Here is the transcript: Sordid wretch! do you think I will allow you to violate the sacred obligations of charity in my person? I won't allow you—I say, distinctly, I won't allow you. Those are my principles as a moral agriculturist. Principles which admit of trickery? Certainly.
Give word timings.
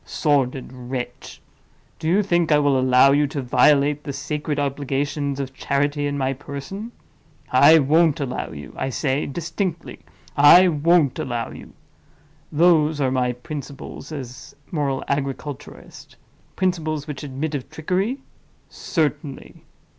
Sordid 0.03 0.73
wretch! 0.73 1.43
do 1.99 2.07
you 2.07 2.23
think 2.23 2.51
I 2.51 2.57
will 2.57 2.79
allow 2.79 3.11
you 3.11 3.27
to 3.27 3.39
violate 3.43 4.03
the 4.03 4.11
sacred 4.13 4.57
obligations 4.57 5.39
of 5.39 5.53
charity 5.53 6.07
in 6.07 6.17
my 6.17 6.33
person? 6.33 6.91
I 7.51 7.77
won't 7.77 8.19
allow 8.19 8.49
you—I 8.51 8.89
say, 8.89 9.27
distinctly, 9.27 9.99
I 10.35 10.67
won't 10.69 11.19
allow 11.19 11.51
you. 11.51 11.73
Those 12.51 12.99
are 12.99 13.11
my 13.11 13.33
principles 13.33 14.11
as 14.11 14.55
a 14.67 14.73
moral 14.75 15.03
agriculturist. 15.07 16.15
Principles 16.55 17.05
which 17.05 17.21
admit 17.23 17.53
of 17.53 17.69
trickery? 17.69 18.21
Certainly. 18.69 19.61